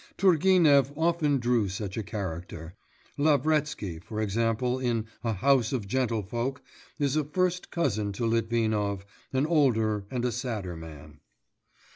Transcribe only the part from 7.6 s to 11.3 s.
cousin to Litvinov, an older and a sadder man.